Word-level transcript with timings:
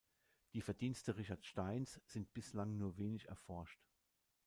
Die 0.53 0.63
Verdienste 0.63 1.15
Richard 1.17 1.45
Steins 1.45 2.01
sind 2.07 2.33
bislang 2.33 2.75
nur 2.75 2.97
wenig 2.97 3.27
erforscht. 3.29 3.85